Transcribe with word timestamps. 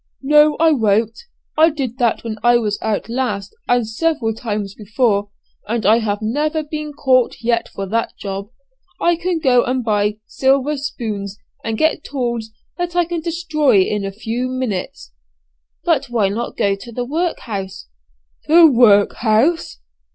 "No 0.23 0.57
I 0.59 0.71
won't. 0.71 1.15
I 1.55 1.69
did 1.69 1.99
that 1.99 2.23
when 2.23 2.39
I 2.41 2.57
was 2.57 2.79
out 2.81 3.07
last, 3.07 3.55
and 3.67 3.87
several 3.87 4.33
times 4.33 4.73
before, 4.73 5.29
and 5.67 5.85
I 5.85 5.99
have 5.99 6.23
never 6.23 6.63
been 6.63 6.91
caught 6.91 7.43
yet 7.43 7.69
for 7.69 7.85
that 7.85 8.17
job. 8.17 8.49
I 8.99 9.15
can 9.15 9.37
go 9.37 9.63
and 9.63 9.83
buy 9.83 10.17
silver 10.25 10.75
spoons, 10.77 11.37
and 11.63 11.77
get 11.77 12.03
tools 12.03 12.49
that 12.79 12.95
I 12.95 13.05
can 13.05 13.21
destroy 13.21 13.81
in 13.81 14.03
a 14.03 14.11
few 14.11 14.47
minutes." 14.49 15.11
"But 15.83 16.05
why 16.05 16.29
not 16.29 16.57
go 16.57 16.73
to 16.75 16.91
the 16.91 17.05
workhouse?" 17.05 17.85
"The 18.47 18.65
workhouse! 18.65 19.77